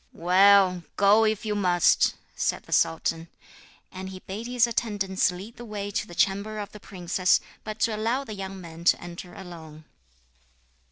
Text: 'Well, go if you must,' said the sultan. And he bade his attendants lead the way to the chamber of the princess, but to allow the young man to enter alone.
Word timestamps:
'Well, 0.13 0.81
go 0.97 1.25
if 1.25 1.45
you 1.45 1.53
must,' 1.53 2.15
said 2.35 2.63
the 2.63 2.71
sultan. 2.71 3.27
And 3.91 4.09
he 4.09 4.21
bade 4.21 4.47
his 4.47 4.65
attendants 4.65 5.29
lead 5.31 5.57
the 5.57 5.63
way 5.63 5.91
to 5.91 6.07
the 6.07 6.15
chamber 6.15 6.57
of 6.57 6.71
the 6.71 6.79
princess, 6.79 7.39
but 7.63 7.77
to 7.81 7.95
allow 7.95 8.23
the 8.23 8.33
young 8.33 8.59
man 8.59 8.83
to 8.85 8.99
enter 8.99 9.35
alone. 9.35 9.83